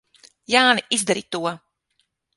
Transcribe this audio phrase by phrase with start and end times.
[0.53, 1.43] Jāni, izdari to!